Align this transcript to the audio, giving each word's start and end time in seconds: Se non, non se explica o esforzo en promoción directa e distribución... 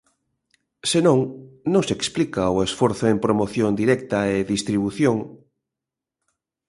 Se 0.89 0.99
non, 1.07 1.17
non 1.73 1.81
se 1.87 1.93
explica 1.97 2.53
o 2.55 2.57
esforzo 2.67 3.05
en 3.09 3.17
promoción 3.25 3.71
directa 3.81 4.19
e 4.33 4.49
distribución... 4.53 5.17